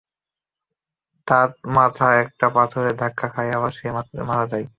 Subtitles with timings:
[1.27, 3.87] তাত মাথা একটা পাথরে ধাক্কা খায় আর সে
[4.23, 4.65] মারা যায়।